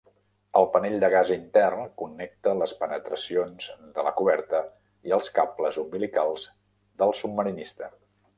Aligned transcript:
El 0.59 0.65
panell 0.75 0.95
de 1.01 1.09
gas 1.15 1.33
intern 1.33 1.83
connecta 2.01 2.53
les 2.61 2.73
penetracions 2.79 3.67
de 3.99 4.07
la 4.09 4.15
coberta 4.23 4.63
i 5.11 5.15
els 5.19 5.29
cables 5.37 5.79
umbilicals 5.85 6.49
del 7.05 7.15
submarinista. 7.23 7.93